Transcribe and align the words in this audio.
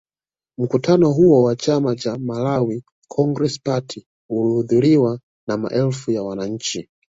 Mkutano 0.57 1.11
huo 1.11 1.43
wa 1.43 1.55
chama 1.55 1.95
cha 1.95 2.17
Malawi 2.17 2.83
Congress 3.07 3.59
Party 3.61 4.07
ulihudhuriwa 4.29 5.19
na 5.47 5.57
maelfu 5.57 6.11
ya 6.11 6.23
wananchi 6.23 6.89